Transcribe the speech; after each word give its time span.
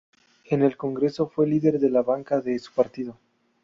En 0.45 0.63
el 0.63 0.77
Congreso, 0.77 1.27
fue 1.29 1.45
líder 1.45 1.77
de 1.79 1.91
la 1.91 2.01
bancada 2.01 2.41
de 2.41 2.57
su 2.57 2.73
partido. 2.73 3.19